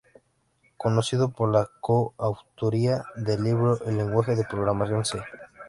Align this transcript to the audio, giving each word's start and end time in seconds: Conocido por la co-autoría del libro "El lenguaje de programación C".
Conocido 0.77 1.29
por 1.29 1.51
la 1.53 1.69
co-autoría 1.79 3.03
del 3.17 3.43
libro 3.43 3.79
"El 3.85 3.97
lenguaje 3.97 4.35
de 4.35 4.45
programación 4.45 5.05
C". 5.05 5.19